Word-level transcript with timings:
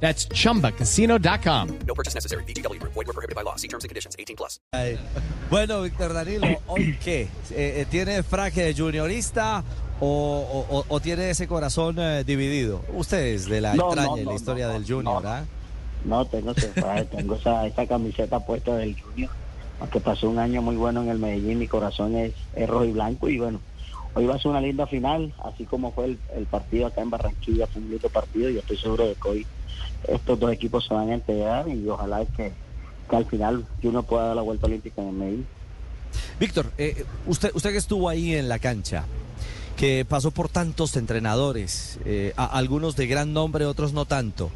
That's 0.00 0.28
chumbacasino.com. 0.28 1.68
No 1.86 1.94
purchase 1.94 2.14
necessary. 2.14 2.44
BGW. 2.44 2.78
Void 2.82 3.06
were 3.06 3.12
prohibited 3.14 3.34
by 3.34 3.42
law. 3.42 3.56
See 3.56 3.68
terms 3.68 3.84
and 3.84 3.88
conditions. 3.88 4.14
18 4.18 4.36
plus. 4.36 4.60
Ay, 4.72 4.98
Bueno, 5.50 5.82
Víctor 5.82 6.12
Danilo, 6.12 6.46
¿hoy 6.66 6.96
qué? 7.04 7.22
Eh, 7.22 7.28
eh, 7.80 7.86
¿Tiene 7.90 8.22
fraque 8.22 8.62
de 8.64 8.74
juniorista 8.74 9.64
o, 10.00 10.64
o- 10.70 10.84
o 10.88 11.00
tiene 11.00 11.30
ese 11.30 11.46
corazón 11.48 11.96
eh, 11.98 12.24
dividido? 12.24 12.82
Ustedes 12.92 13.46
de 13.48 13.60
la 13.60 13.74
No, 13.74 13.88
entraña 13.90 14.08
no, 14.10 14.16
y 14.18 14.24
la 14.24 14.30
no, 14.32 14.36
historia 14.36 14.66
no, 14.68 14.72
del 14.74 14.84
Junior, 14.86 15.22
no. 15.22 15.28
¿ah? 15.28 15.44
No, 16.04 16.24
tengo, 16.26 16.50
ese- 16.52 16.72
tengo 17.10 17.34
esa, 17.36 17.66
esa 17.66 17.86
camiseta 17.86 18.38
puesta 18.40 18.76
del 18.76 19.00
Junior. 19.00 19.30
Aunque 19.80 20.00
pasó 20.00 20.28
un 20.28 20.38
año 20.38 20.62
muy 20.62 20.76
bueno 20.76 21.02
en 21.02 21.08
el 21.08 21.18
Medellín, 21.18 21.58
mi 21.58 21.68
corazón 21.68 22.16
es, 22.16 22.32
es 22.54 22.68
rojo 22.68 22.84
y 22.84 22.92
blanco. 22.92 23.28
Y 23.28 23.38
bueno, 23.38 23.60
hoy 24.16 24.24
va 24.24 24.34
a 24.34 24.38
ser 24.38 24.50
una 24.50 24.62
linda 24.62 24.86
final, 24.86 25.32
así 25.44 25.66
como 25.66 25.92
fue 25.92 26.16
el, 26.34 26.46
partido 26.46 26.86
acá 26.86 27.02
en 27.02 27.10
Barranquilla, 27.10 27.66
fue 27.66 27.82
un 27.82 27.90
lindo 27.90 28.08
partido. 28.08 28.48
Y 28.48 28.54
yo 28.54 28.60
estoy 28.60 28.78
seguro 28.78 29.06
de 29.06 29.14
que 29.14 29.28
hoy 29.28 29.46
estos 30.08 30.40
dos 30.40 30.50
equipos 30.50 30.86
se 30.86 30.94
van 30.94 31.10
a 31.10 31.14
integrar 31.14 31.68
y 31.68 31.86
ojalá 31.86 32.24
que, 32.24 32.52
que 33.10 33.16
al 33.16 33.26
final 33.26 33.66
Junior 33.82 34.04
pueda 34.04 34.28
dar 34.28 34.36
la 34.36 34.42
vuelta 34.42 34.66
olímpica 34.66 35.02
en 35.02 35.08
el 35.08 35.14
Medellín. 35.14 35.46
Víctor, 36.40 36.72
eh, 36.78 37.04
usted, 37.26 37.50
usted 37.54 37.72
que 37.72 37.76
estuvo 37.76 38.08
ahí 38.08 38.34
en 38.34 38.48
la 38.48 38.58
cancha, 38.58 39.04
que 39.76 40.06
pasó 40.08 40.30
por 40.30 40.48
tantos 40.48 40.96
entrenadores, 40.96 41.98
eh, 42.06 42.32
algunos 42.36 42.96
de 42.96 43.06
gran 43.06 43.34
nombre, 43.34 43.66
otros 43.66 43.92
no 43.92 44.06
tanto. 44.06 44.50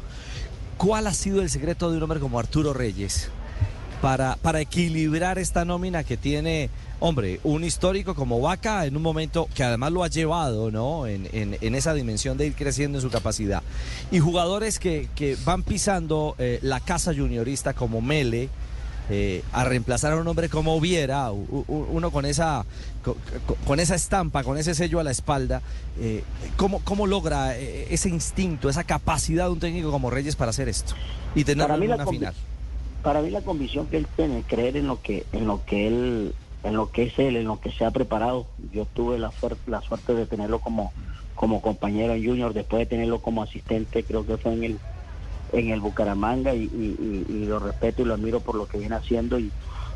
¿Cuál 0.77 1.05
ha 1.05 1.13
sido 1.13 1.43
el 1.43 1.51
secreto 1.51 1.91
de 1.91 1.97
un 1.97 2.03
hombre 2.03 2.19
como 2.19 2.39
Arturo 2.39 2.73
Reyes 2.73 3.29
para, 4.01 4.37
para 4.37 4.59
equilibrar 4.59 5.37
esta 5.37 5.65
nómina 5.65 6.03
que 6.03 6.17
tiene, 6.17 6.71
hombre, 7.01 7.39
un 7.43 7.63
histórico 7.65 8.15
como 8.15 8.39
Vaca 8.39 8.85
en 8.85 8.95
un 8.95 9.01
momento 9.01 9.49
que 9.53 9.63
además 9.63 9.91
lo 9.91 10.03
ha 10.03 10.07
llevado, 10.07 10.71
¿no? 10.71 11.07
En, 11.07 11.27
en- 11.33 11.57
en 11.59 11.75
esa 11.75 11.93
dimensión 11.93 12.37
de 12.37 12.45
ir 12.47 12.53
creciendo 12.55 12.97
en 12.99 13.01
su 13.01 13.09
capacidad. 13.09 13.61
Y 14.11 14.19
jugadores 14.19 14.79
que, 14.79 15.09
que 15.15 15.35
van 15.43 15.63
pisando 15.63 16.35
eh, 16.37 16.59
la 16.61 16.79
casa 16.79 17.13
juniorista 17.13 17.73
como 17.73 18.01
Mele, 18.01 18.47
eh, 19.09 19.43
a 19.51 19.65
reemplazar 19.65 20.13
a 20.13 20.17
un 20.17 20.27
hombre 20.27 20.47
como 20.47 20.79
u- 21.67 21.87
uno 21.91 22.11
con 22.11 22.25
esa, 22.25 22.63
co- 23.03 23.17
co- 23.47 23.55
con, 23.65 23.79
esa 23.79 23.95
estampa, 23.95 24.43
con 24.43 24.57
ese 24.59 24.73
sello 24.75 24.99
a 24.99 25.03
la 25.03 25.11
espalda, 25.11 25.61
eh, 25.99 26.23
¿cómo, 26.55 26.79
¿cómo 26.85 27.07
logra 27.07 27.57
ese 27.57 28.09
instinto, 28.09 28.69
esa 28.69 28.83
capacidad 28.83 29.45
de 29.47 29.51
un 29.51 29.59
técnico 29.59 29.91
como 29.91 30.11
Reyes 30.11 30.35
para 30.35 30.51
hacer 30.51 30.69
esto 30.69 30.93
y 31.35 31.43
la 31.89 31.95
una 31.95 32.05
final? 32.13 32.33
para 33.01 33.21
mí 33.23 33.31
la 33.31 33.41
convicción 33.41 33.87
que 33.87 33.97
él 33.97 34.07
tiene, 34.15 34.43
creer 34.47 34.77
en 34.77 34.85
lo 34.87 35.01
que, 35.01 35.25
en 35.33 35.47
lo 35.47 35.65
que 35.65 35.87
él, 35.87 36.35
en 36.63 36.75
lo 36.75 36.91
que 36.91 37.03
es 37.03 37.19
él, 37.19 37.35
en 37.35 37.45
lo 37.45 37.59
que 37.59 37.71
se 37.71 37.85
ha 37.85 37.91
preparado. 37.91 38.47
Yo 38.71 38.85
tuve 38.85 39.17
la 39.17 39.31
suerte, 39.31 39.69
la 39.69 39.81
suerte 39.81 40.13
de 40.13 40.25
tenerlo 40.25 40.59
como, 40.59 40.91
como 41.35 41.61
compañero 41.61 42.13
en 42.13 42.25
Junior, 42.25 42.53
después 42.53 42.81
de 42.81 42.85
tenerlo 42.85 43.19
como 43.21 43.43
asistente, 43.43 44.03
creo 44.03 44.25
que 44.25 44.37
fue 44.37 44.53
en 44.53 44.63
el, 44.63 44.79
en 45.53 45.69
el 45.69 45.79
Bucaramanga 45.79 46.53
y, 46.53 46.69
lo 47.47 47.59
respeto 47.59 48.01
y 48.01 48.05
lo 48.05 48.13
admiro 48.13 48.39
por 48.39 48.55
lo 48.55 48.67
que 48.67 48.77
viene 48.77 48.95
haciendo 48.95 49.39
y, 49.39 49.51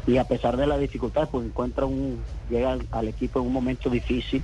y 0.08 0.18
a 0.18 0.26
pesar 0.26 0.58
de 0.58 0.68
la 0.68 0.78
dificultad, 0.78 1.30
pues 1.30 1.46
encuentra 1.46 1.86
un, 1.86 2.24
llega 2.50 2.78
al, 2.92 3.08
equipo 3.08 3.40
en 3.40 3.48
un 3.48 3.54
momento 3.54 3.90
difícil 3.90 4.44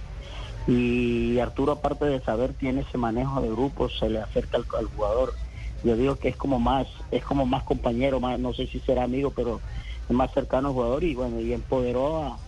y 0.68 1.40
Arturo 1.40 1.74
aparte 1.74 2.06
de 2.06 2.22
saber 2.22 2.54
tiene 2.54 2.82
ese 2.82 2.98
manejo 2.98 3.42
de 3.42 3.50
grupos, 3.50 3.98
se 4.00 4.10
le 4.10 4.20
acerca 4.20 4.58
al, 4.58 4.66
al 4.78 4.86
jugador. 4.86 5.34
Yo 5.84 5.98
digo 5.98 6.16
que 6.18 6.30
es 6.30 6.36
como 6.36 6.60
más, 6.60 6.88
es 7.10 7.24
como 7.24 7.48
más 7.48 7.64
compañero, 7.64 8.20
más, 8.20 8.40
no 8.40 8.54
sé 8.54 8.68
si 8.68 8.80
será 8.81 9.04
amigo, 9.04 9.31
pero 9.36 9.60
es 10.12 10.16
más 10.18 10.32
cercano 10.34 10.68
al 10.70 10.74
jugador 10.74 11.04
y 11.04 11.16
bueno, 11.16 11.40
y 11.40 11.54
empoderó 11.54 12.18
a, 12.24 12.40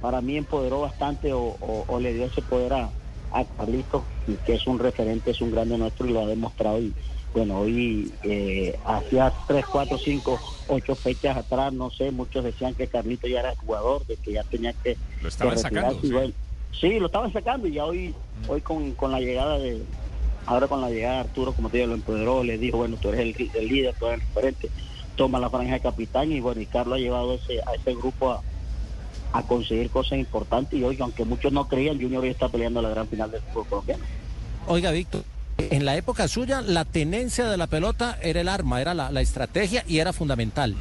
para 0.00 0.20
mí 0.20 0.36
empoderó 0.36 0.80
bastante 0.80 1.32
o, 1.32 1.40
o- 1.60 1.84
o 1.88 1.98
le 2.00 2.12
dio 2.12 2.26
ese 2.26 2.42
poder 2.42 2.74
a, 2.74 2.92
a 3.30 3.44
Carlitos, 3.56 4.04
que 4.44 4.54
es 4.54 4.66
un 4.66 4.78
referente, 4.78 5.30
es 5.30 5.40
un 5.40 5.50
grande 5.50 5.78
nuestro 5.78 6.06
y 6.06 6.12
lo 6.12 6.20
ha 6.20 6.26
demostrado 6.26 6.78
y 6.80 6.94
bueno, 7.34 7.60
hoy 7.60 8.12
eh, 8.22 8.78
hacía 8.84 9.34
tres, 9.46 9.64
cuatro, 9.70 9.98
cinco, 9.98 10.40
ocho 10.68 10.96
fechas 10.96 11.36
atrás, 11.36 11.72
no 11.72 11.90
sé, 11.90 12.10
muchos 12.10 12.44
decían 12.44 12.74
que 12.74 12.88
Carlitos 12.88 13.30
ya 13.30 13.40
era 13.40 13.54
jugador, 13.56 14.06
de 14.06 14.16
que 14.16 14.32
ya 14.32 14.44
tenía 14.44 14.72
que, 14.74 14.98
Lo 15.20 15.28
estaban 15.28 15.58
sacando, 15.58 16.00
sí. 16.00 16.12
bueno, 16.12 16.32
sí, 16.72 16.98
lo 16.98 17.06
estaban 17.06 17.32
sacando 17.32 17.66
y 17.68 17.72
ya 17.74 17.84
hoy, 17.84 18.14
hoy 18.46 18.60
con, 18.62 18.94
con 18.94 19.12
la 19.12 19.20
llegada 19.20 19.58
de, 19.58 19.84
ahora 20.46 20.66
con 20.68 20.80
la 20.80 20.88
llegada 20.90 21.14
de 21.16 21.20
Arturo, 21.20 21.52
como 21.54 21.68
te 21.70 21.78
digo, 21.78 21.88
lo 21.88 21.94
empoderó, 21.94 22.42
le 22.42 22.56
dijo, 22.58 22.78
bueno, 22.78 22.96
tú 22.98 23.08
eres 23.10 23.20
el, 23.20 23.50
el 23.54 23.68
líder, 23.68 23.94
tú 23.98 24.06
eres 24.06 24.20
el 24.20 24.26
referente, 24.34 24.70
toma 25.16 25.38
la 25.38 25.50
franja 25.50 25.74
de 25.74 25.80
capitán 25.80 26.30
y 26.30 26.40
bueno, 26.40 26.60
y 26.60 26.66
Carlos 26.66 26.96
ha 26.96 27.00
llevado 27.00 27.34
ese, 27.34 27.60
a 27.60 27.74
ese 27.74 27.94
grupo 27.94 28.32
a, 28.32 28.42
conseguir 29.48 29.90
cosas 29.90 30.18
importantes 30.18 30.78
y 30.78 30.82
hoy, 30.82 30.96
aunque 30.98 31.24
muchos 31.26 31.52
no 31.52 31.68
creían, 31.68 32.00
Junior 32.00 32.22
hoy 32.22 32.30
está 32.30 32.48
peleando 32.48 32.80
la 32.80 32.88
gran 32.88 33.06
final 33.06 33.30
del 33.30 33.42
fútbol 33.42 33.66
colombiano. 33.66 34.04
Oiga, 34.66 34.90
Víctor, 34.92 35.24
en 35.58 35.84
la 35.84 35.94
época 35.94 36.26
suya 36.26 36.62
la 36.62 36.86
tenencia 36.86 37.46
de 37.46 37.58
la 37.58 37.66
pelota 37.66 38.18
era 38.22 38.40
el 38.40 38.48
arma, 38.48 38.80
era 38.80 38.94
la, 38.94 39.10
la 39.10 39.20
estrategia 39.20 39.84
y 39.86 39.98
era 39.98 40.14
fundamental. 40.14 40.74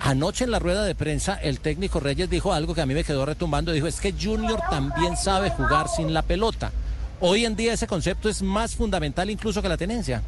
Anoche 0.00 0.44
en 0.44 0.50
la 0.50 0.58
rueda 0.58 0.84
de 0.84 0.94
prensa 0.94 1.34
el 1.34 1.60
técnico 1.60 1.98
Reyes 1.98 2.28
dijo 2.28 2.52
algo 2.52 2.74
que 2.74 2.82
a 2.82 2.86
mí 2.86 2.92
me 2.92 3.04
quedó 3.04 3.24
retumbando, 3.24 3.72
dijo, 3.72 3.86
es 3.86 4.00
que 4.00 4.12
Junior 4.12 4.60
también 4.68 5.16
sabe 5.16 5.48
jugar 5.48 5.88
sin 5.88 6.12
la 6.12 6.20
pelota. 6.20 6.72
Hoy 7.20 7.46
en 7.46 7.56
día 7.56 7.72
ese 7.72 7.86
concepto 7.86 8.28
es 8.28 8.42
más 8.42 8.76
fundamental 8.76 9.30
incluso 9.30 9.62
que 9.62 9.68
la 9.70 9.78
tenencia. 9.78 10.22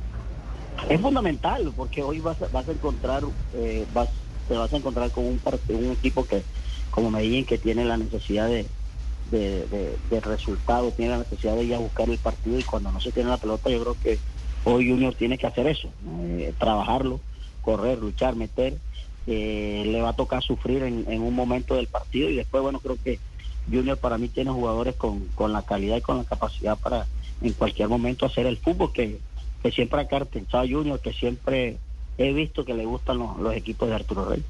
Es 0.88 1.00
fundamental 1.00 1.72
porque 1.75 2.03
hoy 2.03 2.20
vas 2.20 2.38
vas 2.53 2.69
a 2.69 2.72
encontrar, 2.72 3.25
eh, 3.53 3.87
vas, 3.92 4.09
te 4.47 4.54
vas 4.56 4.72
a 4.72 4.76
encontrar 4.76 5.10
con 5.10 5.25
un, 5.25 5.41
un 5.69 5.92
equipo 5.92 6.25
que 6.25 6.44
como 6.91 7.10
Medellín 7.10 7.44
que 7.47 7.59
tiene 7.59 7.84
la 7.84 7.97
necesidad 7.97 8.48
de, 8.48 8.69
de, 9.25 9.66
de- 9.66 9.98
tiene 10.97 11.10
la 11.10 11.19
necesidad 11.19 11.56
de 11.56 11.64
ir 11.64 11.75
a 11.75 11.78
buscar 11.78 12.09
el 12.09 12.19
partido 12.19 12.59
y 12.59 12.64
cuando 12.64 12.92
no 12.92 13.00
se 13.00 13.12
tiene 13.12 13.31
la 13.31 13.38
pelota 13.38 13.70
yo 13.70 13.81
creo 13.82 13.94
que 14.00 14.20
hoy 14.64 14.88
Junior 14.88 15.14
tiene 15.14 15.38
que 15.38 15.47
hacer 15.47 15.66
eso, 15.66 15.92
eh, 16.20 16.54
trabajarlo, 16.59 17.20
correr, 17.60 17.98
luchar, 17.98 18.37
meter, 18.37 18.78
eh, 19.26 19.82
le 19.87 20.00
va 20.00 20.10
a 20.10 20.16
tocar 20.16 20.43
sufrir 20.43 20.82
en, 20.84 21.04
en 21.10 21.22
un 21.22 21.34
momento 21.34 21.75
del 21.75 21.88
partido 21.88 22.31
y 22.31 22.37
después 22.37 22.62
bueno 22.62 22.81
creo 22.81 22.97
que 23.03 23.19
Junior 23.70 23.98
para 23.98 24.16
mí 24.19 24.28
tiene 24.28 24.50
jugadores 24.53 24.94
con, 24.97 25.28
con 25.34 25.53
la 25.53 25.62
calidad 25.62 25.97
y 25.97 26.03
con 26.03 26.19
la 26.19 26.25
capacidad 26.25 26.78
para 26.78 27.06
en 27.41 27.53
cualquier 27.54 27.88
momento 27.88 28.26
hacer 28.26 28.47
el 28.47 28.58
fútbol 28.58 28.93
que, 28.93 29.19
que 29.62 29.71
siempre 29.72 30.00
ha 30.00 30.09
caracterizado 30.09 30.65
a 30.65 30.69
Junior, 30.69 31.00
que 31.00 31.12
siempre 31.12 31.78
he 32.19 32.33
visto 32.33 32.65
que 32.65 32.75
le 32.75 32.84
gustan 32.84 33.19
los, 33.19 33.37
los 33.39 33.55
equipos 33.55 33.89
de 33.89 33.94
Arturo 33.94 34.28
Rey. 34.28 34.43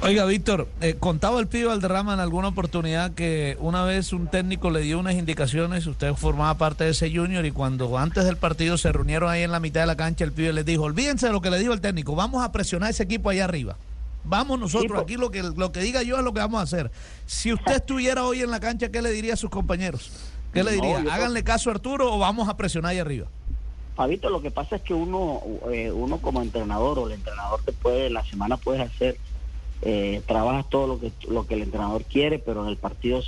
Oiga, 0.00 0.24
Víctor, 0.26 0.68
eh, 0.80 0.94
contaba 0.94 1.40
el 1.40 1.48
pibe 1.48 1.66
Valderrama 1.66 2.14
en 2.14 2.20
alguna 2.20 2.48
oportunidad 2.48 3.14
que 3.14 3.56
una 3.58 3.82
vez 3.82 4.12
un 4.12 4.28
técnico 4.28 4.70
le 4.70 4.80
dio 4.80 4.96
unas 5.00 5.14
indicaciones, 5.14 5.88
usted 5.88 6.14
formaba 6.14 6.56
parte 6.56 6.84
de 6.84 6.90
ese 6.90 7.10
junior 7.10 7.44
y 7.44 7.50
cuando 7.50 7.98
antes 7.98 8.24
del 8.24 8.36
partido 8.36 8.78
se 8.78 8.92
reunieron 8.92 9.28
ahí 9.28 9.42
en 9.42 9.50
la 9.50 9.58
mitad 9.58 9.80
de 9.80 9.88
la 9.88 9.96
cancha, 9.96 10.24
el 10.24 10.30
pibe 10.30 10.52
les 10.52 10.64
dijo, 10.64 10.84
olvídense 10.84 11.26
de 11.26 11.32
lo 11.32 11.40
que 11.40 11.50
le 11.50 11.58
dijo 11.58 11.72
el 11.72 11.80
técnico, 11.80 12.14
vamos 12.14 12.44
a 12.44 12.52
presionar 12.52 12.90
ese 12.90 13.02
equipo 13.02 13.28
allá 13.28 13.44
arriba. 13.44 13.76
Vamos 14.22 14.60
nosotros, 14.60 15.02
aquí 15.02 15.16
lo 15.16 15.32
que, 15.32 15.42
lo 15.42 15.72
que 15.72 15.80
diga 15.80 16.02
yo 16.02 16.16
es 16.16 16.22
lo 16.22 16.32
que 16.32 16.40
vamos 16.40 16.60
a 16.60 16.62
hacer. 16.62 16.92
Si 17.26 17.52
usted 17.52 17.76
estuviera 17.76 18.24
hoy 18.24 18.42
en 18.42 18.52
la 18.52 18.60
cancha, 18.60 18.90
¿qué 18.90 19.02
le 19.02 19.10
diría 19.10 19.34
a 19.34 19.36
sus 19.36 19.50
compañeros? 19.50 20.12
¿Qué 20.52 20.64
le 20.64 20.76
No, 20.76 20.82
diría? 20.82 21.00
creo- 21.00 21.12
¿Háganle 21.12 21.44
caso 21.44 21.70
a 21.70 21.74
Arturo 21.74 22.12
o 22.14 22.18
vamos 22.18 22.48
a 22.48 22.56
presionar 22.56 22.92
ahí 22.92 22.98
arriba? 22.98 23.26
Fabito, 23.94 24.30
lo 24.30 24.40
que 24.40 24.50
pasa 24.50 24.76
es 24.76 24.82
que 24.82 24.94
uno, 24.94 25.40
eh, 25.72 25.90
uno 25.90 26.18
como 26.18 26.40
entrenador 26.40 26.98
o 27.00 27.06
el 27.06 27.14
entrenador 27.14 27.60
te 27.64 27.72
puede, 27.72 28.10
la 28.10 28.24
semana 28.24 28.56
puedes 28.56 28.80
hacer, 28.82 29.18
eh, 29.82 30.22
trabajas 30.26 30.68
todo 30.70 30.86
lo 30.86 31.00
que, 31.00 31.12
lo 31.28 31.46
que 31.46 31.54
el 31.54 31.62
entrenador 31.62 32.04
quiere, 32.04 32.38
pero 32.38 32.62
en 32.62 32.68
el 32.68 32.76
partido 32.76 33.20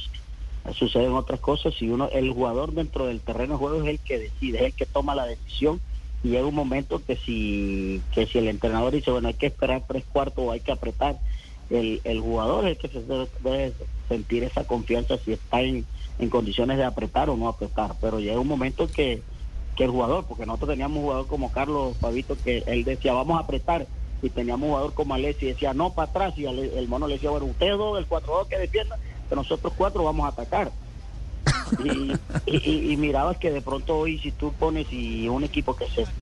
suceden 0.75 1.13
otras 1.13 1.41
cosas 1.41 1.75
y 1.81 1.89
uno, 1.89 2.09
el 2.13 2.31
jugador 2.33 2.73
dentro 2.73 3.07
del 3.07 3.21
terreno 3.21 3.55
de 3.55 3.59
juego 3.59 3.83
es 3.83 3.89
el 3.89 3.99
que 3.99 4.19
decide, 4.19 4.59
es 4.59 4.65
el 4.67 4.73
que 4.75 4.87
toma 4.87 5.15
la 5.17 5.27
decisión 5.27 5.81
y 6.23 6.29
llega 6.31 6.47
un 6.47 6.55
momento 6.55 7.03
que 7.05 7.17
si, 7.17 8.01
que 8.13 8.27
si 8.27 8.39
el 8.39 8.47
entrenador 8.47 8.93
dice, 8.93 9.11
bueno, 9.11 9.29
hay 9.29 9.35
que 9.35 9.47
esperar 9.47 9.85
tres 9.89 10.05
cuartos 10.13 10.45
o 10.47 10.53
hay 10.53 10.61
que 10.61 10.71
apretar, 10.71 11.19
el, 11.71 12.01
el 12.05 12.21
jugador 12.21 12.67
es 12.67 12.79
que 12.79 12.89
se 12.89 13.01
debe, 13.01 13.73
sentir 14.09 14.43
esa 14.45 14.65
confianza 14.65 15.17
si 15.19 15.33
está 15.33 15.61
en, 15.63 15.87
en 16.19 16.31
condiciones 16.31 16.77
de 16.77 16.85
apretar 16.85 17.31
o 17.31 17.37
no 17.37 17.49
apretar, 17.49 17.95
pero 18.01 18.19
llega 18.19 18.41
un 18.41 18.49
momento 18.49 18.91
que, 18.91 19.23
que 19.77 19.85
el 19.85 19.91
jugador, 19.91 20.27
porque 20.27 20.47
nosotros 20.47 20.71
teníamos 20.71 20.99
un 20.99 21.05
jugador 21.05 21.27
como 21.29 21.53
Carlos 21.53 21.97
Fabito 21.99 22.37
que 22.43 22.65
él 22.67 22.85
decía, 22.85 23.13
vamos 23.13 23.39
a 23.39 23.45
apretar, 23.45 23.87
y 24.21 24.29
teníamos 24.29 24.65
un 24.65 24.71
jugador 24.71 24.95
como 24.95 25.15
Alessi 25.15 25.47
decía, 25.47 25.73
no, 25.73 25.95
para 25.95 26.11
atrás, 26.11 26.35
y 26.37 26.45
el 26.45 26.89
mono 26.89 27.07
le 27.07 27.15
decía, 27.15 27.31
bueno, 27.31 27.47
ustedes 27.47 27.79
dos, 27.79 27.99
el 27.99 28.09
4-2 28.09 28.49
que 28.49 28.59
defienda, 28.59 28.99
pero 29.29 29.43
nosotros 29.43 29.73
cuatro 29.77 30.05
vamos 30.05 30.27
a 30.27 30.31
atacar. 30.31 30.73
Y, 31.85 32.13
y, 32.47 32.93
y- 32.93 32.97
mirabas 32.97 33.39
que 33.39 33.51
de 33.51 33.63
pronto 33.63 33.97
hoy 33.97 34.19
si 34.19 34.33
tú 34.33 34.53
pones 34.53 34.87
y 34.91 35.29
un 35.29 35.45
equipo 35.45 35.75
que 35.75 35.87
se 35.87 36.05
que 36.05 36.20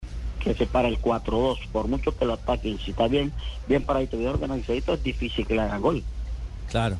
se 0.55 0.65
para 0.67 0.87
el 0.87 1.01
4-2. 1.01 1.57
Por 1.71 1.87
mucho 1.87 2.15
que 2.17 2.25
lo 2.25 2.33
ataquen, 2.33 2.77
si 2.79 2.91
está 2.91 3.07
bien, 3.07 3.31
bien 3.67 3.83
paradito, 3.83 4.17
bien 4.17 4.29
organizadito, 4.29 4.93
es 4.93 5.03
difícil 5.03 5.45
que 5.47 5.55
le 5.55 5.61
hagan 5.61 5.81
gol. 5.81 6.03
Claro. 6.69 6.97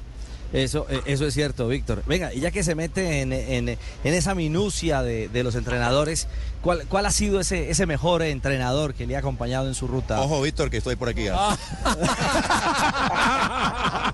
Eso, 0.53 0.85
eh, 0.89 1.01
eso 1.07 1.25
es 1.25 1.33
cierto, 1.33 1.67
Víctor. 1.67 2.03
Venga, 2.07 2.33
y 2.33 2.39
ya 2.39 2.51
que 2.51 2.63
se 2.63 2.73
mete 2.73 3.19
en, 3.21 3.33
en- 3.33 3.67
en 3.67 3.77
esa 4.13 4.33
minucia 4.33 5.01
de, 5.01 5.27
de 5.27 5.43
los 5.43 5.55
entrenadores, 5.55 6.29
¿cuál, 6.61 6.85
¿cuál 6.87 7.05
ha 7.05 7.11
sido 7.11 7.41
ese, 7.41 7.69
ese 7.69 7.85
mejor 7.85 8.21
entrenador 8.21 8.93
que 8.93 9.05
le 9.07 9.17
ha 9.17 9.19
acompañado 9.19 9.67
en 9.67 9.75
su 9.75 9.87
ruta? 9.87 10.21
Ojo, 10.21 10.41
Víctor, 10.41 10.69
que 10.69 10.77
estoy 10.77 10.95
por 10.95 11.09
aquí. 11.09 11.27
¿ah? 11.29 11.57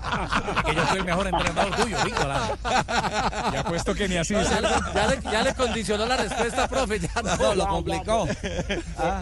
Que 0.66 0.74
yo 0.74 0.86
soy 0.88 0.98
el 0.98 1.04
mejor 1.04 1.26
entrenador 1.26 1.76
tuyo, 1.76 1.96
Víctor. 2.04 2.28
ah. 2.30 3.50
Ya 3.52 3.64
puesto 3.64 3.94
que 3.94 4.08
ni 4.08 4.16
así. 4.16 4.34
Ya 4.34 4.60
le, 4.60 4.68
ya 4.94 5.06
le- 5.08 5.22
ya 5.22 5.42
le 5.42 5.54
condicionó 5.54 6.06
la 6.06 6.16
respuesta, 6.16 6.68
profe. 6.68 7.00
Ya 7.00 7.22
no. 7.22 7.36
No, 7.36 7.54
lo 7.54 7.66
complicó. 7.68 8.26
de- 8.26 8.34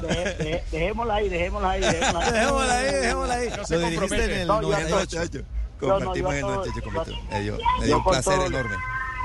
de- 0.09 0.35
de- 0.45 0.65
dejémosla 0.71 1.15
ahí, 1.15 1.29
dejémosla 1.29 1.71
ahí, 1.71 1.81
dejémosla 1.81 2.21
ahí. 2.25 2.33
Dejémosla 2.33 2.75
ahí, 2.75 2.85
dejémosla 2.95 3.35
ahí. 3.35 3.49
No 3.57 3.65
se 3.67 3.75
lo 3.79 3.89
dirigiste 3.89 4.25
en 4.25 4.31
el 4.41 4.47
No, 4.49 4.63
yo- 4.63 4.69
98. 4.71 5.19
Muchacho, 5.19 5.39
Yo 5.81 5.89
no, 5.89 5.95
Compartimos 5.97 6.31
yo 6.33 6.37
el 6.37 6.41
todo- 6.43 6.55
98 6.57 6.83
con 6.85 6.95
yo- 6.95 7.05
Víctor. 7.05 7.25
Me 7.33 7.41
dio, 7.41 7.53
me 7.57 7.61
yo 7.81 7.85
dio 7.87 7.97
un 7.99 8.05
placer 8.05 8.35
todo- 8.37 8.47
enorme. 8.47 8.77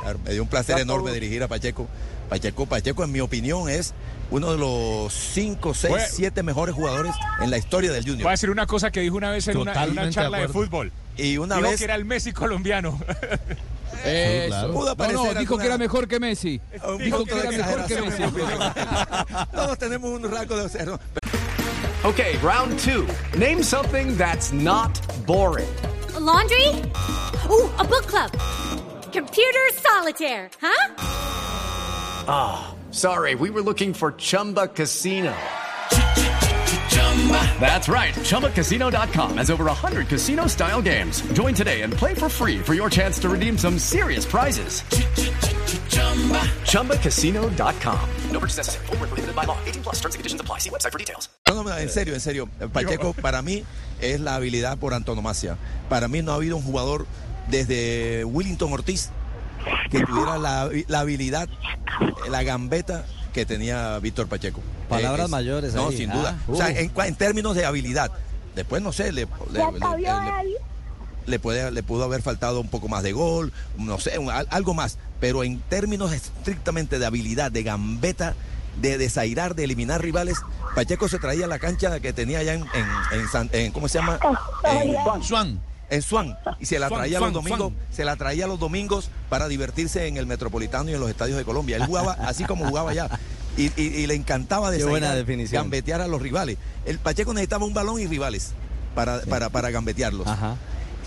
Claro, 0.01 0.19
Me 0.23 0.31
dio 0.31 0.41
un 0.43 0.49
placer 0.49 0.79
enorme 0.79 1.03
todo- 1.05 1.13
dirigir 1.13 1.43
a 1.43 1.47
Pacheco. 1.47 1.87
Pacheco, 2.29 2.65
Pacheco, 2.65 3.03
en 3.03 3.11
mi 3.11 3.19
opinión, 3.21 3.69
es 3.69 3.93
uno 4.31 4.51
de 4.51 4.57
los 4.57 5.13
5, 5.13 5.73
6, 5.73 5.91
Fue- 5.93 6.05
7 6.07 6.43
mejores 6.43 6.75
jugadores 6.75 7.13
en 7.41 7.49
la 7.51 7.57
historia 7.57 7.91
del 7.91 8.03
Voy 8.03 8.09
a 8.09 8.13
Junior. 8.15 8.31
decir 8.31 8.49
una 8.49 8.65
cosa 8.65 8.91
que 8.91 8.99
dijo 9.01 9.15
una 9.15 9.31
vez 9.31 9.47
en 9.47 9.57
una, 9.57 9.71
en 9.83 9.91
una 9.91 10.09
charla 10.09 10.37
de 10.39 10.47
de, 10.47 10.53
fútbol. 10.53 10.91
Y 11.17 11.37
una 11.37 11.55
Dijo 11.57 11.67
vez 11.69 11.77
que 11.79 11.83
era 11.85 11.95
el 11.95 12.05
Messi 12.05 12.31
colombiano. 12.31 12.97
Pudo 12.97 14.85
No, 14.85 14.87
aparecer 14.91 15.15
no, 15.15 15.23
dijo 15.39 15.39
alguna- 15.39 15.61
que 15.61 15.67
era 15.67 15.77
mejor 15.77 16.07
que 16.07 16.19
Messi. 16.19 16.61
Dijo 16.99 17.25
que 17.25 17.33
era 17.39 17.51
mejor 17.51 17.85
que 17.87 18.01
Messi. 18.01 18.23
Todos 19.51 19.77
tenemos 19.79 20.09
un 20.11 20.31
rasgo 20.31 20.55
de 20.55 20.63
observar. 20.65 20.99
Okay, 22.03 22.37
round 22.43 22.77
two. 22.79 23.07
Name 23.37 23.63
something 23.63 24.15
that's 24.17 24.51
not 24.53 24.99
boring. 25.25 25.67
A 26.15 26.19
laundry? 26.19 26.67
Ooh, 27.49 27.69
a 27.79 27.83
book 27.83 28.05
club. 28.07 28.31
Computer 29.11 29.67
solitaire, 29.81 30.49
huh? 30.61 30.87
Sorry, 32.91 33.35
we 33.35 33.49
were 33.49 33.61
looking 33.61 33.93
for 33.93 34.11
Chumba 34.13 34.67
Casino. 34.67 35.33
That's 37.59 37.89
right. 37.89 38.13
ChumbaCasino.com 38.13 39.37
has 39.37 39.49
over 39.49 39.65
100 39.65 40.07
casino 40.07 40.47
style 40.47 40.81
games. 40.81 41.21
Join 41.33 41.53
today 41.53 41.81
and 41.81 41.91
play 41.91 42.13
for 42.13 42.29
free 42.29 42.59
for 42.59 42.73
your 42.73 42.89
chance 42.89 43.19
to 43.19 43.27
redeem 43.27 43.57
some 43.57 43.77
serious 43.77 44.25
prizes. 44.25 44.83
ChumbaCasino.com. 46.71 48.09
No 48.31 48.39
purchase 48.39 48.57
necessary. 48.57 48.85
Prohibited 48.85 49.35
by 49.35 49.43
law. 49.43 49.57
18 49.65 49.83
plus 49.83 49.95
terms 49.95 50.15
and 50.15 50.19
conditions 50.19 50.39
apply. 50.41 50.59
See 50.59 50.69
website 50.69 50.91
for 50.93 50.99
details. 50.99 51.29
No, 51.49 51.63
no, 51.63 51.77
en 51.77 51.89
serio, 51.89 52.13
en 52.13 52.21
serio. 52.21 52.47
Pacheco 52.71 53.13
para 53.13 53.41
mí 53.41 53.65
es 53.99 54.21
la 54.21 54.35
habilidad 54.35 54.77
por 54.77 54.93
antonomasia. 54.93 55.57
Para 55.89 56.07
mí 56.07 56.21
no 56.21 56.31
ha 56.31 56.35
habido 56.35 56.55
un 56.55 56.63
jugador 56.63 57.05
desde 57.49 58.23
Willington 58.25 58.71
Ortiz 58.71 59.09
que 59.89 60.01
tuviera 60.01 60.37
la, 60.37 60.69
la 60.87 60.99
habilidad, 60.99 61.49
la 62.29 62.43
gambeta 62.43 63.05
que 63.37 63.45
tenía 63.45 63.99
Víctor 63.99 64.27
Pacheco. 64.27 64.61
Palabras 64.89 65.21
Eh, 65.21 65.25
es- 65.25 65.29
mayores 65.29 65.73
No, 65.75 65.89
ahí. 65.89 65.97
sin 65.97 66.09
Ah, 66.11 66.15
duda. 66.15 66.35
O 66.47 66.55
sea, 66.55 66.67
uh. 66.69 67.01
en, 67.03 67.15
términos 67.15 67.55
de 67.55 67.65
habilidad. 67.65 68.11
Después, 68.55 68.81
no 68.81 68.91
sé, 68.91 69.11
le, 69.11 69.27
le- 69.51 69.59
le- 69.59 70.01
le- 70.01 70.57
le 71.27 71.39
puede, 71.39 71.69
le 71.71 71.83
pudo 71.83 72.03
haber 72.05 72.23
faltado 72.23 72.59
un 72.59 72.69
poco 72.69 72.87
más 72.87 73.03
de 73.03 73.11
gol, 73.11 73.53
no 73.77 73.99
sé, 73.99 74.17
un- 74.17 74.31
algo 74.31 74.73
más. 74.73 74.97
Pero 75.19 75.43
en 75.43 75.59
términos 75.59 76.13
estrictamente 76.13 76.97
de 76.97 77.05
habilidad, 77.05 77.51
de 77.51 77.61
gambeta, 77.61 78.33
de 78.81 78.97
desairar, 78.97 79.53
de 79.53 79.65
eliminar 79.65 80.01
rivales, 80.01 80.37
Pacheco 80.73 81.07
se 81.07 81.19
traía 81.19 81.45
la 81.45 81.59
cancha 81.59 81.99
que 81.99 82.13
tenía 82.13 82.39
allá 82.39 82.53
en, 82.55 82.61
en, 82.61 83.19
en 83.19 83.27
San- 83.27 83.49
en- 83.51 83.71
¿cómo 83.71 83.87
se 83.87 83.99
llama? 83.99 84.19
En, 84.63 85.23
Swan. 85.23 85.59
En 85.89 86.01
Swan. 86.01 86.37
Y 86.59 86.65
se 86.65 86.79
la 86.79 86.87
Swan, 86.89 86.99
traía 87.01 87.19
Swan, 87.19 87.33
los 87.33 87.43
domingos, 87.43 87.71
Swan. 87.73 87.85
se 87.91 88.05
la 88.05 88.15
traía 88.15 88.47
los 88.47 88.59
domingos 88.59 89.09
para 89.29 89.47
divertirse 89.47 90.07
en 90.07 90.17
el 90.17 90.25
Metropolitano 90.25 90.89
y 90.89 90.93
en 90.93 90.99
los 90.99 91.09
estadios 91.09 91.37
de 91.37 91.45
Colombia. 91.45 91.77
Él 91.77 91.85
jugaba 91.85 92.13
así 92.13 92.43
como 92.45 92.65
jugaba 92.67 92.91
allá. 92.91 93.09
Y, 93.57 93.71
y- 93.81 93.87
y 93.87 94.07
le 94.07 94.13
encantaba 94.13 94.69
buena 94.85 95.15
definición. 95.15 95.63
gambetear 95.63 96.01
a 96.01 96.07
los 96.07 96.21
rivales. 96.21 96.57
El 96.85 96.99
Pacheco 96.99 97.33
necesitaba 97.33 97.65
un 97.65 97.73
balón 97.73 97.99
y 97.99 98.05
rivales 98.07 98.51
para, 98.93 99.21
para, 99.21 99.49
para 99.49 99.71
gambetearlos. 99.71 100.27
Ajá. 100.27 100.55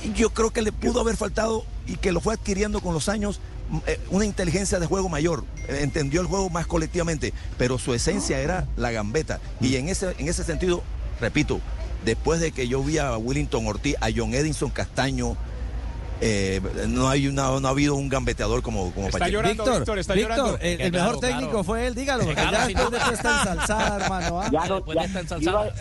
Y 0.05 0.12
Yo 0.15 0.31
creo 0.31 0.50
que 0.50 0.62
le 0.62 0.73
pudo 0.73 1.00
haber 1.00 1.17
faltado 1.17 1.65
y 1.87 1.97
que 1.97 2.11
lo 2.11 2.21
fue 2.21 2.35
adquiriendo 2.35 2.81
con 2.81 2.93
los 2.94 3.09
años 3.09 3.38
mm, 3.69 3.79
eh, 3.87 4.00
una 4.11 4.25
inteligencia 4.25 4.81
de 4.81 4.87
juego 4.87 5.09
mayor. 5.09 5.44
Eh, 5.69 5.81
Entendió 5.82 6.21
el 6.23 6.27
juego 6.27 6.49
más 6.50 6.67
colectivamente, 6.67 7.32
pero 7.59 7.79
su 7.79 7.94
esencia 7.94 8.41
era 8.41 8.67
la 8.77 8.91
gambeta. 8.91 9.38
Y 9.61 9.77
en 9.77 9.88
ese, 9.88 10.15
en 10.19 10.27
ese 10.29 10.43
sentido, 10.43 10.82
repito, 11.21 11.61
después 12.05 12.41
de 12.41 12.52
que 12.52 12.69
yo 12.69 12.82
vi 12.82 12.99
a 12.99 13.17
Willington 13.17 13.67
Ortiz, 13.67 13.97
a 14.00 14.08
John 14.14 14.35
Edinson 14.35 14.70
Castaño, 14.70 15.37
eh, 16.23 16.61
no, 16.88 17.08
hay 17.08 17.29
una, 17.29 17.44
no 17.61 17.67
ha 17.67 17.70
habido 17.70 17.94
un 17.94 18.11
gambeteador 18.11 18.61
como, 18.61 18.93
como 18.93 19.06
Está 19.06 19.20
Pacheco. 19.20 19.32
llorando, 19.38 19.62
Víctor, 19.64 19.79
Víctor, 19.79 19.99
está 20.00 20.12
Víctor, 20.12 20.37
llorando. 20.37 20.58
el, 20.61 20.93
mejor 20.93 21.19
técnico 21.20 21.49
claro. 21.49 21.64
fue 21.64 21.87
él, 21.87 21.94
dígalo, 21.94 22.25
porque 22.25 22.43
claro, 22.43 22.52
ya 22.58 22.67
sin 22.67 22.76
después 22.76 22.91
de 23.08 23.14
esta 23.14 23.38
ensalzada, 23.38 24.05
hermano. 24.05 24.41
¿ah? 24.43 24.50
Ya 24.52 24.64
no, 24.67 24.85
ya, 24.93 25.06
yo 25.06 25.19
ensalzada. 25.19 25.73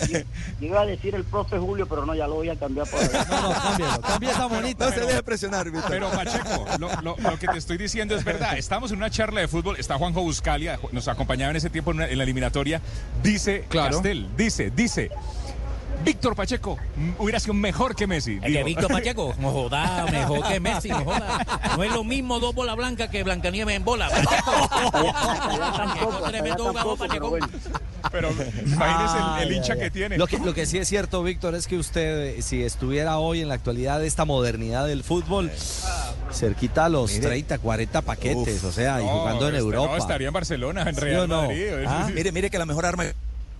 iba, 0.61 0.79
a 0.79 0.85
decir 0.85 1.13
el 1.15 1.25
profe 1.25 1.57
Julio, 1.57 1.87
pero 1.89 2.05
no, 2.05 2.15
ya 2.15 2.25
lo 2.25 2.35
voy 2.35 2.47
a 2.47 2.55
cambiar 2.55 2.87
por 2.87 3.01
allá. 3.01 3.25
No, 3.29 3.41
no, 3.49 3.53
cámbialo, 3.53 4.01
cambia 4.01 4.31
esa 4.31 4.45
bonita. 4.45 4.85
No 4.85 4.91
se 4.93 4.99
deje 5.01 5.23
presionar, 5.23 5.69
Víctor. 5.69 5.89
Pero 5.91 6.09
Pacheco, 6.09 6.65
lo, 6.79 6.89
lo- 7.01 7.17
lo 7.17 7.37
que 7.37 7.47
te 7.47 7.57
estoy 7.57 7.77
diciendo 7.77 8.15
es 8.15 8.23
verdad. 8.23 8.57
Estamos 8.57 8.91
en 8.91 8.97
una 8.99 9.09
charla 9.09 9.41
de 9.41 9.49
fútbol. 9.49 9.75
Está 9.77 9.97
Juanjo 9.97 10.21
Buscalia, 10.21 10.79
nos 10.93 11.09
acompañaba 11.09 11.51
en 11.51 11.57
ese 11.57 11.69
tiempo 11.69 11.91
en, 11.91 11.97
una- 11.97 12.07
en 12.07 12.17
la 12.17 12.23
eliminatoria. 12.23 12.81
Dice 13.21 13.65
Claro. 13.67 13.95
Castel, 13.97 14.29
dice, 14.37 14.71
dice. 14.73 15.11
Víctor 16.03 16.35
Pacheco 16.35 16.77
hubiera 17.17 17.39
sido 17.39 17.53
mejor 17.53 17.95
que 17.95 18.07
Messi. 18.07 18.39
Es 18.41 18.51
que. 18.53 18.63
Víctor 18.63 18.91
Pacheco, 18.91 19.35
no 19.39 19.51
joda, 19.51 20.05
mejor 20.11 20.47
que 20.47 20.59
Messi, 20.59 20.89
no 20.89 21.03
joda. 21.03 21.45
No 21.75 21.83
es 21.83 21.91
lo 21.91 22.03
mismo 22.03 22.39
dos 22.39 22.55
bolas 22.55 22.75
blancas 22.75 23.09
que 23.09 23.23
Blancanieves 23.23 23.75
en 23.75 23.83
bola. 23.83 24.09
Pacheco. 24.09 24.51
Pacheco, 25.73 26.21
tremendo 26.29 26.65
jugador, 26.65 26.97
Pacheco. 26.97 27.37
Pero 28.11 28.29
imagínese 28.31 29.17
el, 29.41 29.47
el 29.47 29.55
hincha 29.57 29.75
que 29.75 29.91
tiene. 29.91 30.17
Lo 30.17 30.27
que, 30.27 30.39
lo 30.39 30.53
que 30.53 30.65
sí 30.65 30.77
es 30.77 30.87
cierto, 30.87 31.21
Víctor, 31.21 31.53
es 31.55 31.67
que 31.67 31.77
usted, 31.77 32.37
eh, 32.37 32.41
si 32.41 32.63
estuviera 32.63 33.17
hoy 33.19 33.41
en 33.41 33.49
la 33.49 33.55
actualidad 33.55 33.99
de 33.99 34.07
esta 34.07 34.25
modernidad 34.25 34.87
del 34.87 35.03
fútbol, 35.03 35.51
cerquita 36.31 36.85
a 36.85 36.89
los 36.89 37.11
Mire. 37.11 37.27
30, 37.27 37.57
40 37.59 38.01
paquetes, 38.01 38.63
Uf. 38.63 38.69
o 38.69 38.71
sea, 38.71 39.01
y 39.01 39.05
No, 39.05 39.11
jugando 39.19 39.47
en 39.49 39.55
este, 39.55 39.59
Europa. 39.65 39.91
No, 39.91 39.97
estaría 39.97 40.27
en 40.27 40.33
Barcelona, 40.33 40.83
en 40.83 40.95
¿Sí 40.95 41.01
Real 41.01 41.27
no? 41.27 41.41
Madrid. 41.43 41.65
Ah, 41.87 42.09
Mire, 42.13 42.31
mire 42.31 42.49
que 42.49 42.57
la 42.57 42.65
mejor 42.65 42.85
arma 42.85 43.03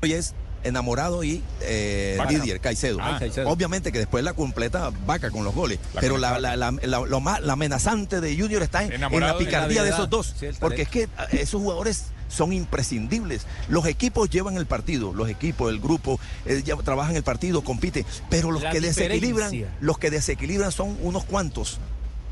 hoy 0.02 0.14
es 0.14 0.34
enamorado 0.64 1.24
y 1.24 1.44
eh. 1.62 2.18
Didier 2.28 2.60
Caicedo. 2.60 3.00
Ah, 3.02 3.18
Caicedo. 3.20 3.50
Obviamente 3.50 3.92
que 3.92 4.00
después 4.00 4.24
la 4.24 4.34
completa 4.34 4.92
vaca 5.06 5.32
con 5.32 5.44
los 5.44 5.54
goles. 5.54 5.80
La 5.94 6.02
pero 6.02 6.18
la, 6.18 6.38
lo 6.38 7.20
más, 7.20 7.42
la 7.42 7.54
amenazante 7.54 8.22
de 8.22 8.38
Junior 8.38 8.62
está 8.62 8.84
en, 8.84 9.02
la 9.02 9.38
picardía 9.38 9.84
de, 9.84 9.90
esos 9.90 10.10
dos. 10.10 10.36
Sí, 10.40 10.48
porque 10.60 10.84
es 10.84 10.90
que 10.90 11.10
ah, 11.18 11.28
esos 11.32 11.62
jugadores 11.62 12.06
son 12.30 12.54
imprescindibles. 12.54 13.46
Los 13.68 13.86
equipos 13.86 14.30
llevan 14.30 14.56
el 14.56 14.66
partido, 14.66 15.14
los 15.14 15.30
equipos, 15.30 15.72
el 15.72 15.80
grupo, 15.80 16.20
eh, 16.46 16.62
ya 16.64 16.76
trabajan 16.78 17.16
el 17.16 17.24
partido, 17.24 17.64
compiten. 17.64 18.06
Pero 18.30 18.52
los 18.52 18.64
que 18.64 18.80
desequilibran, 18.80 19.52
los 19.82 19.98
que 19.98 20.12
desequilibran 20.12 20.72
son 20.72 20.98
unos 21.02 21.26
cuantos. 21.26 21.80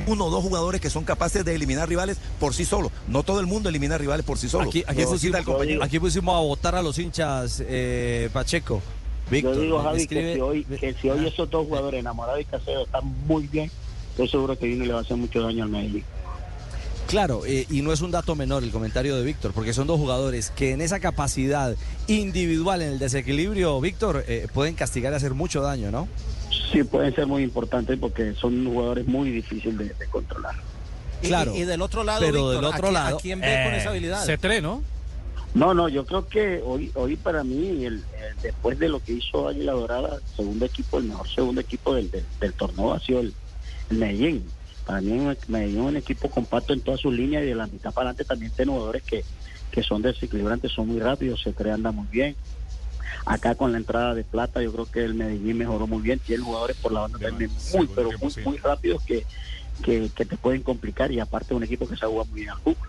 Uno 0.06 0.25
o 0.25 0.30
dos 0.30 0.44
jugadores 0.44 0.80
que 0.80 0.89
son 0.89 1.04
capaces 1.04 1.44
de 1.44 1.56
eliminar 1.56 1.89
rivales 1.89 2.18
por 2.39 2.54
sí 2.54 2.66
solos. 2.66 2.92
No 3.08 3.24
todo 3.24 3.39
el 3.39 3.48
mundo 3.48 3.70
elimina 3.70 3.98
rivales 3.98 4.25
por 4.25 4.38
sí 4.38 4.48
solo. 4.48 4.70
Aquí, 4.70 4.84
aquí 4.88 5.04
pusimos, 5.06 5.42
aquí 5.82 5.98
a 5.98 6.39
votar 6.39 6.75
a 6.75 6.82
los 6.82 6.98
hinchas, 7.00 7.63
eh, 7.68 8.30
Pacheco. 8.32 8.82
Víctor, 9.30 9.56
Yo 9.56 9.62
digo, 9.62 9.84
Javi, 9.84 10.01
escribe- 10.04 10.22
que 10.32 10.36
si 10.36 10.42
hoy, 10.42 10.63
que 10.63 10.94
si 10.94 11.10
hoy 11.10 11.27
esos 11.27 11.50
dos 11.50 11.66
jugadores, 11.68 12.00
Enamorado 12.00 12.39
y 12.39 12.46
Casero, 12.46 12.84
están 12.86 13.04
muy 13.25 13.48
bien, 13.48 13.70
estoy 14.12 14.30
seguro 14.30 14.58
que 14.58 14.68
Vino 14.68 14.86
le 14.86 14.94
va 14.94 15.00
a 15.00 15.01
hacer 15.01 15.18
mucho 15.18 15.42
daño 15.42 15.63
al 15.63 15.70
Medellín. 15.70 16.04
Claro, 17.08 17.46
eh, 17.46 17.66
y 17.70 17.82
no 17.82 17.94
es 17.94 18.01
un 18.01 18.12
dato 18.12 18.36
menor 18.36 18.63
el 18.63 18.72
comentario 18.72 19.16
de 19.16 19.24
Víctor, 19.24 19.54
porque 19.54 19.74
son 19.74 19.88
dos 19.88 19.98
jugadores 19.98 20.51
que 20.51 20.72
en 20.72 20.82
esa 20.82 21.00
capacidad 21.00 21.75
individual, 22.08 22.82
en 22.82 22.89
el 22.89 23.00
desequilibrio, 23.00 23.80
Víctor, 23.80 24.25
eh, 24.27 24.48
pueden 24.54 24.75
castigar 24.75 25.13
y 25.13 25.16
hacer 25.16 25.34
mucho 25.34 25.62
daño, 25.62 25.89
¿no? 25.92 26.08
Sí, 26.72 26.84
pueden 26.84 27.14
ser 27.16 27.28
muy 27.28 27.44
importantes 27.44 27.98
porque 28.00 28.34
son 28.36 28.66
jugadores 28.66 29.08
muy 29.08 29.32
difíciles 29.32 29.78
de, 29.78 29.86
de 29.86 30.08
controlar. 30.08 30.56
Y- 31.22 31.28
Claro. 31.28 31.56
Y, 31.56 31.64
del 31.64 31.82
otro 31.82 32.04
lado, 32.04 32.20
Pero 32.22 32.34
Víctor, 32.34 32.56
del 32.56 32.66
otro 32.66 32.88
¿a, 32.88 32.92
lado, 32.92 33.18
¿a 33.18 33.20
quién 33.22 33.42
ve 33.42 33.62
con 33.64 33.74
esa 33.74 33.90
habilidad? 33.90 34.26
C3, 34.26 34.62
¿no? 34.62 34.84
No, 35.54 35.74
no, 35.74 35.90
yo 35.90 36.06
creo 36.06 36.28
que 36.28 36.62
hoy, 36.64 36.92
hoy 36.94 37.16
para 37.16 37.44
mí, 37.44 37.86
el, 37.86 37.94
el- 37.96 38.06
después 38.44 38.78
de 38.78 38.90
lo 38.90 39.00
que 39.00 39.14
hizo 39.14 39.48
Águila 39.48 39.72
Dorada, 39.72 40.16
el 40.16 40.36
segundo 40.36 40.66
equipo, 40.66 41.00
el 41.00 41.06
mejor 41.06 41.28
segundo 41.30 41.62
equipo 41.62 41.96
del, 41.96 42.12
del, 42.12 42.26
del 42.40 42.54
torneo 42.54 42.94
ha 42.94 43.00
sido 43.00 43.22
el, 43.22 43.34
el 43.90 43.98
Medellín. 43.98 44.52
Para 44.86 45.02
mí, 45.02 45.12
el 45.12 45.38
Medellín 45.48 45.80
es 45.80 45.86
un 45.86 45.98
equipo 45.98 46.30
compacto 46.30 46.74
en 46.74 46.82
todas 46.82 47.00
sus 47.00 47.14
líneas 47.14 47.44
y 47.44 47.48
de 47.48 47.56
la 47.56 47.66
mitad 47.68 47.92
para 47.94 48.10
adelante 48.10 48.26
también 48.26 48.52
tiene 48.56 48.72
jugadores 48.72 49.04
que, 49.04 49.24
que 49.72 49.82
son 49.84 50.02
desequilibrantes, 50.02 50.72
son 50.72 50.88
muy 50.90 51.00
rápidos, 51.00 51.42
se 51.42 51.54
cree 51.54 51.72
anda 51.74 51.92
muy 51.92 52.08
bien. 52.12 52.36
Acá 53.26 53.56
con 53.56 53.72
la 53.72 53.78
entrada 53.78 54.14
de 54.16 54.24
plata, 54.24 54.62
yo 54.62 54.72
creo 54.72 54.86
que 54.86 55.04
el 55.04 55.14
Medellín 55.14 55.58
mejoró 55.58 55.88
muy 55.88 56.02
bien. 56.02 56.20
Tiene 56.20 56.44
jugadores 56.44 56.78
por 56.78 56.92
la 56.92 57.02
banda 57.02 57.20
también 57.20 57.52
muy, 57.74 57.88
pero 57.88 58.10
muy, 58.22 58.34
muy 58.46 58.58
rápidos 58.58 59.04
que, 59.04 59.26
que, 59.84 60.10
que 60.16 60.26
te 60.26 60.38
pueden 60.38 60.64
complicar. 60.64 61.12
Y 61.12 61.20
aparte, 61.20 61.54
un 61.54 61.64
equipo 61.64 61.88
que 61.88 61.96
se 61.98 62.06
juega 62.06 62.24
muy 62.26 62.40
bien 62.42 62.50
al 62.52 62.60
fútbol. 62.60 62.88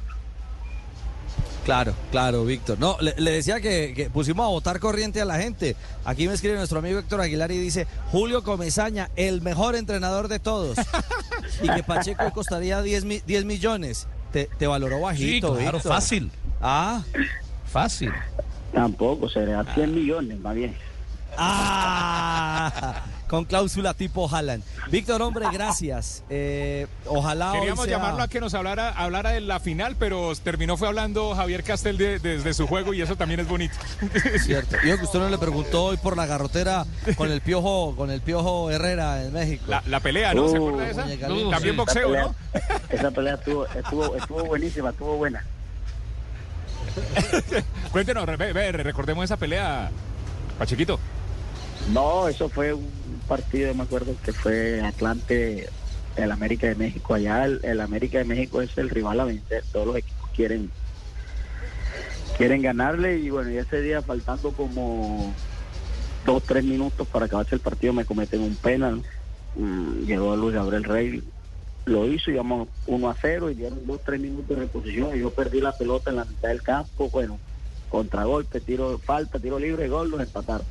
Claro, 1.64 1.92
claro, 2.10 2.44
Víctor. 2.46 2.78
No, 2.78 2.96
le, 3.00 3.14
le 3.18 3.30
decía 3.30 3.60
que, 3.60 3.92
que 3.94 4.08
pusimos 4.08 4.44
a 4.46 4.48
votar 4.48 4.80
corriente 4.80 5.20
a 5.20 5.26
la 5.26 5.38
gente. 5.38 5.76
Aquí 6.06 6.26
me 6.26 6.32
escribe 6.32 6.56
nuestro 6.56 6.78
amigo 6.78 6.98
Héctor 6.98 7.20
Aguilar 7.20 7.52
y 7.52 7.58
dice, 7.58 7.86
Julio 8.10 8.42
Comesaña, 8.42 9.10
el 9.16 9.42
mejor 9.42 9.76
entrenador 9.76 10.28
de 10.28 10.38
todos. 10.38 10.78
y 11.62 11.68
que 11.68 11.82
Pacheco 11.82 12.30
costaría 12.32 12.80
10, 12.80 13.04
mi- 13.04 13.20
10 13.26 13.44
millones. 13.44 14.06
Te, 14.32 14.48
te 14.58 14.66
valoró 14.66 15.00
bajito, 15.00 15.48
Sí, 15.56 15.62
claro, 15.62 15.76
Víctor. 15.78 15.92
fácil. 15.92 16.30
Ah, 16.62 17.02
Fácil. 17.70 18.12
Tampoco, 18.72 19.28
sería 19.28 19.64
100 19.74 19.94
millones, 19.94 20.38
más 20.40 20.54
bien. 20.54 20.76
ah, 21.36 23.02
con 23.28 23.44
cláusula 23.44 23.92
tipo 23.94 24.28
Haaland. 24.28 24.64
Víctor, 24.90 25.20
hombre, 25.22 25.46
gracias. 25.52 26.24
Eh, 26.30 26.86
ojalá 27.06 27.52
hoy 27.52 27.58
Queríamos 27.58 27.84
sea- 27.84 27.96
llamarlo 27.98 28.22
a 28.22 28.28
que 28.28 28.40
nos 28.40 28.54
hablara, 28.54 28.88
hablara 28.90 29.30
de 29.30 29.40
la 29.42 29.60
final, 29.60 29.96
pero 29.98 30.32
terminó 30.42 30.76
fue 30.78 30.88
hablando 30.88 31.34
Javier 31.34 31.62
Castel 31.62 31.98
de- 31.98 32.18
desde 32.18 32.54
su 32.54 32.66
juego 32.66 32.94
y 32.94 33.02
eso 33.02 33.16
también 33.16 33.40
es 33.40 33.48
bonito. 33.48 33.74
Cierto. 34.42 34.76
Yo 34.84 34.96
que 34.98 35.04
usted 35.04 35.18
no 35.18 35.28
le 35.28 35.38
preguntó 35.38 35.84
hoy 35.84 35.96
por 35.98 36.16
la 36.16 36.24
garrotera 36.26 36.86
con 37.16 37.30
el 37.30 37.40
piojo, 37.42 37.94
con 37.96 38.10
el 38.10 38.20
piojo 38.22 38.70
Herrera 38.70 39.22
en 39.22 39.32
México. 39.32 39.64
La, 39.68 39.82
la 39.86 40.00
pelea, 40.00 40.32
¿no? 40.34 40.48
¿Se 40.48 40.56
acuerda 40.56 40.84
de 40.84 40.90
esa? 40.90 41.02
También 41.50 41.60
Sí. 41.60 41.76
boxeo, 41.76 42.14
esa 42.14 42.22
¿no? 42.28 42.34
pelea, 42.52 42.80
esa 42.90 43.10
pelea 43.10 43.34
estuvo, 43.34 43.66
estuvo, 43.66 44.16
estuvo 44.16 44.44
buenísima, 44.44 44.90
estuvo 44.90 45.16
buena. 45.16 45.44
Cuéntenos, 47.92 48.26
recordemos 48.26 49.24
esa 49.24 49.36
pelea, 49.36 49.90
Pachequito. 50.58 50.98
No, 51.92 52.28
eso 52.28 52.48
fue 52.48 52.74
un 52.74 52.90
partido, 53.26 53.74
me 53.74 53.84
acuerdo 53.84 54.14
que 54.22 54.32
fue 54.32 54.82
Atlante, 54.82 55.68
el 56.16 56.32
América 56.32 56.66
de 56.66 56.74
México. 56.74 57.14
Allá 57.14 57.44
el, 57.44 57.80
América 57.80 58.18
de 58.18 58.24
México 58.24 58.60
es 58.60 58.76
el 58.76 58.90
rival 58.90 59.20
a 59.20 59.24
vencer. 59.24 59.64
Todos 59.72 59.86
los 59.86 59.96
equipos 59.96 60.28
quieren 60.34 60.70
quieren 62.36 62.62
ganarle 62.62 63.18
y 63.18 63.30
bueno, 63.30 63.50
y 63.50 63.56
ese 63.56 63.80
día 63.80 64.00
faltando 64.00 64.52
como 64.52 65.34
dos, 66.24 66.42
tres 66.44 66.62
minutos 66.62 67.08
para 67.08 67.26
acabarse 67.26 67.56
el 67.56 67.60
partido 67.60 67.92
me 67.92 68.04
cometen 68.04 68.42
un 68.42 68.54
penal. 68.54 69.02
Mm, 69.56 70.04
llegó 70.04 70.36
Luis 70.36 70.54
Gabriel 70.54 70.84
Rey, 70.84 71.22
lo 71.88 72.06
hizo, 72.06 72.30
íbamos 72.30 72.68
1 72.86 73.10
a 73.10 73.16
0 73.20 73.50
y 73.50 73.54
dieron 73.54 73.86
dos, 73.86 74.00
tres 74.04 74.20
minutos 74.20 74.48
de 74.48 74.56
reposición 74.56 75.16
y 75.16 75.20
yo 75.20 75.30
perdí 75.30 75.60
la 75.60 75.76
pelota 75.76 76.10
en 76.10 76.16
la 76.16 76.24
mitad 76.24 76.48
del 76.48 76.62
campo, 76.62 77.08
bueno, 77.10 77.38
contragolpe, 77.88 78.60
tiro 78.60 78.98
falta, 78.98 79.38
tiro 79.38 79.58
libre, 79.58 79.88
gol, 79.88 80.10
los 80.10 80.20
empataron. 80.20 80.66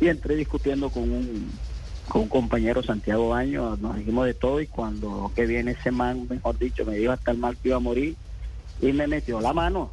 Y 0.00 0.08
entré 0.08 0.34
discutiendo 0.36 0.90
con 0.90 1.04
un, 1.04 1.50
con 2.08 2.22
un 2.22 2.28
compañero 2.28 2.82
Santiago 2.82 3.28
Baño, 3.30 3.76
nos 3.76 3.96
dijimos 3.96 4.26
de 4.26 4.34
todo 4.34 4.60
y 4.60 4.66
cuando 4.66 5.30
que 5.34 5.46
viene 5.46 5.72
ese 5.72 5.90
man, 5.90 6.26
mejor 6.28 6.58
dicho, 6.58 6.84
me 6.84 6.96
dijo 6.96 7.12
hasta 7.12 7.30
el 7.30 7.38
mal 7.38 7.56
que 7.56 7.68
iba 7.68 7.76
a 7.76 7.80
morir 7.80 8.16
y 8.80 8.92
me 8.92 9.06
metió 9.06 9.40
la 9.40 9.52
mano. 9.52 9.90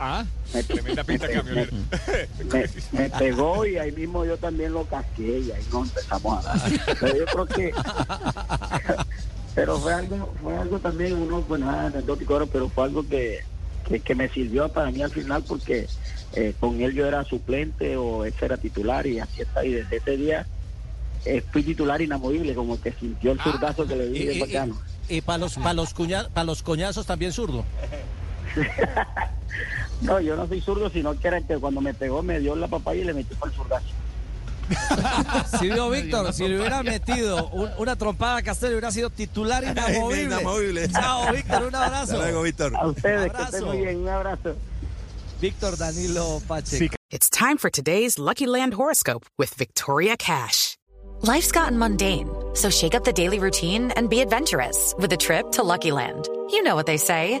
Ah, 0.00 0.24
Me- 0.54 0.62
tremenda 0.62 1.02
pinta 1.02 1.26
me- 1.26 1.32
camionero. 1.34 1.72
me, 2.52 2.64
me 2.92 3.10
pegó 3.10 3.66
y 3.66 3.78
ahí 3.78 3.90
mismo 3.90 4.24
yo 4.24 4.36
también 4.36 4.72
lo 4.72 4.84
casqué 4.84 5.40
y 5.40 5.50
ahí 5.50 5.60
nos 5.72 5.88
empezamos 5.88 6.46
a 6.46 6.52
dar. 6.56 6.70
Pero 7.00 7.16
yo 7.16 7.24
creo 7.26 7.46
que 7.46 7.72
pero 9.58 9.78
fue 9.78 9.92
algo 9.94 10.32
fue 10.42 10.56
algo 10.56 10.78
también 10.78 11.14
uno 11.14 11.40
pues 11.42 11.60
nada 11.60 11.86
anecdótico 11.86 12.46
pero 12.52 12.68
fue 12.68 12.84
algo 12.84 13.06
que, 13.08 13.40
que, 13.88 14.00
que 14.00 14.14
me 14.14 14.28
sirvió 14.28 14.68
para 14.68 14.90
mí 14.90 15.02
al 15.02 15.10
final 15.10 15.42
porque 15.42 15.88
eh, 16.34 16.54
con 16.60 16.80
él 16.80 16.92
yo 16.94 17.06
era 17.06 17.24
suplente 17.24 17.96
o 17.96 18.24
él 18.24 18.34
era 18.40 18.56
titular 18.56 19.06
y 19.06 19.18
así 19.18 19.42
está 19.42 19.64
y 19.64 19.72
desde 19.72 19.96
ese 19.96 20.16
día 20.16 20.46
eh, 21.24 21.42
fui 21.52 21.62
titular 21.62 22.00
inamovible 22.00 22.54
como 22.54 22.80
que 22.80 22.92
sintió 22.92 23.32
el 23.32 23.40
zurdazo 23.40 23.86
que 23.86 23.96
le 23.96 24.08
di 24.08 24.18
Y, 24.20 24.24
de 24.26 24.40
bacano. 24.40 24.78
para 25.24 25.38
los, 25.38 25.54
pa' 25.56 25.72
los, 25.74 25.94
cuña- 25.94 26.28
pa' 26.28 26.44
los 26.44 26.62
coñazos 26.62 27.04
también 27.06 27.32
zurdo. 27.32 27.64
No, 30.00 30.20
yo 30.20 30.36
no 30.36 30.46
soy 30.46 30.60
zurdo, 30.60 30.88
sino 30.90 31.18
que 31.18 31.26
era 31.26 31.40
que 31.40 31.56
cuando 31.58 31.80
me 31.80 31.92
pegó 31.92 32.22
me 32.22 32.38
dio 32.38 32.54
la 32.54 32.68
papaya 32.68 33.00
y 33.00 33.04
le 33.04 33.14
metió 33.14 33.36
por 33.36 33.48
el 33.48 33.54
zurdazo. 33.56 33.86
Si 35.58 35.68
vio 35.70 35.90
Víctor, 35.90 36.32
si 36.32 36.46
le 36.48 36.58
hubiera 36.58 36.82
metido 36.82 37.48
un- 37.50 37.70
una 37.78 37.96
trompada 37.96 38.36
a 38.36 38.42
Castel, 38.42 38.72
hubiera 38.72 38.90
sido 38.90 39.10
titular 39.10 39.62
inamovible. 39.64 40.22
Inamovible. 40.24 40.88
Chao, 40.88 41.32
Víctor, 41.32 41.62
un 41.64 41.74
abrazo. 41.74 42.02
Hasta 42.14 42.16
luego, 42.18 42.42
Víctor. 42.42 42.72
A 42.76 42.86
ustedes, 42.86 43.30
que 43.30 43.36
Abrazo. 43.36 43.56
estén 43.56 43.64
muy 43.64 43.78
bien, 43.78 43.96
un 43.98 44.08
abrazo. 44.08 44.56
Víctor 45.40 45.76
Danilo 45.76 46.40
Pacheco. 46.46 46.96
It's 47.10 47.30
time 47.30 47.56
for 47.58 47.70
today's 47.70 48.18
Lucky 48.18 48.46
Land 48.46 48.74
horoscope 48.74 49.24
with 49.38 49.54
Victoria 49.54 50.16
Cash. 50.16 50.76
Life's 51.22 51.50
gotten 51.52 51.78
mundane, 51.78 52.28
so 52.54 52.70
shake 52.70 52.94
up 52.94 53.04
the 53.04 53.12
daily 53.12 53.38
routine 53.38 53.90
and 53.96 54.08
be 54.08 54.20
adventurous 54.20 54.94
with 54.98 55.12
a 55.12 55.16
trip 55.16 55.50
to 55.52 55.62
Lucky 55.64 55.90
Land. 55.90 56.28
You 56.50 56.62
know 56.62 56.74
what 56.76 56.86
they 56.86 56.96
say. 56.98 57.40